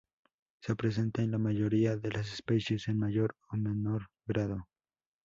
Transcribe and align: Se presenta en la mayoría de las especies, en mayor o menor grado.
Se 0.61 0.75
presenta 0.75 1.21
en 1.21 1.29
la 1.29 1.37
mayoría 1.37 1.95
de 1.95 2.09
las 2.11 2.33
especies, 2.33 2.87
en 2.87 2.97
mayor 2.97 3.35
o 3.51 3.55
menor 3.57 4.07
grado. 4.25 4.67